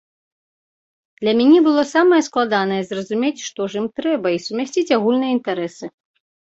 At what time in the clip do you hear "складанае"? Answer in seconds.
2.29-2.81